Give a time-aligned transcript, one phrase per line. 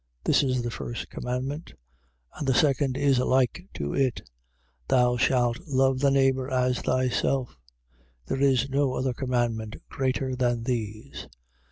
[0.23, 1.73] This is the first commandment.
[2.33, 2.39] 12:31.
[2.39, 4.27] And the second is like to it:
[4.87, 7.55] Thou shalt love thy neighbour as thyself.
[8.25, 11.27] There is no other commandment greater than these.